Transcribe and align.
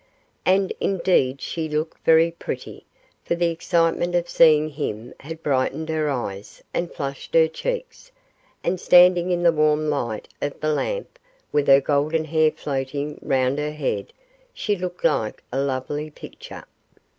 And 0.47 0.73
indeed 0.79 1.41
she 1.41 1.69
looked 1.69 2.03
very 2.03 2.31
pretty, 2.31 2.87
for 3.23 3.35
the 3.35 3.51
excitement 3.51 4.15
of 4.15 4.27
seeing 4.27 4.67
him 4.69 5.13
had 5.19 5.43
brightened 5.43 5.89
her 5.89 6.09
eyes 6.09 6.63
and 6.73 6.91
flushed 6.91 7.35
her 7.35 7.47
cheeks, 7.47 8.11
and 8.63 8.79
standing 8.79 9.29
in 9.29 9.43
the 9.43 9.51
warm 9.51 9.91
light 9.91 10.27
of 10.41 10.59
the 10.59 10.73
lamp, 10.73 11.19
with 11.51 11.67
her 11.67 11.81
golden 11.81 12.25
hair 12.25 12.49
floating 12.49 13.19
round 13.21 13.59
her 13.59 13.73
head, 13.73 14.11
she 14.55 14.75
looked 14.75 15.05
like 15.05 15.43
a 15.51 15.59
lovely 15.59 16.09
picture. 16.09 16.63